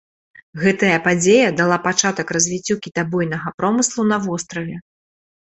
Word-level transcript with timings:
Гэтая 0.61 0.95
падзея 1.07 1.49
дала 1.59 1.77
пачатак 1.87 2.27
развіццю 2.39 2.79
кітабойнага 2.87 3.47
промыслу 3.61 4.09
на 4.15 4.21
востраве. 4.27 4.75